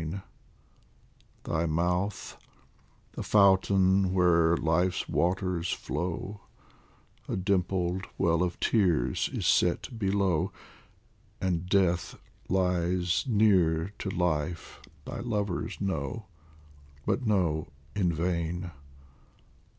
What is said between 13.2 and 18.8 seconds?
near to life thy lovers know, But know in vain